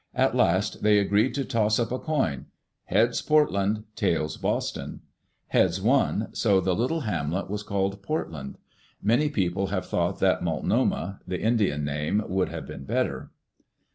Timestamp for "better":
12.83-13.29